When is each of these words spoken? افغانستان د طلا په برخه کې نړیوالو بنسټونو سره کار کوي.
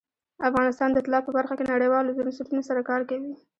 افغانستان 0.49 0.89
د 0.93 0.97
طلا 1.05 1.19
په 1.23 1.31
برخه 1.37 1.53
کې 1.57 1.69
نړیوالو 1.73 2.15
بنسټونو 2.17 2.61
سره 2.69 2.81
کار 2.89 3.01
کوي. 3.09 3.33